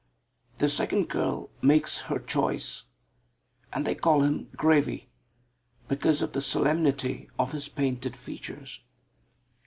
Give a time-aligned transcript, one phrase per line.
[0.57, 2.85] The second girl makes her choice,
[3.71, 5.09] and they call him "Gravey"
[5.87, 8.81] because of the solemnity of his painted features.